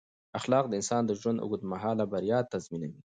[0.39, 2.99] اخلاق د انسان د ژوند اوږد مهاله بریا تضمینوي.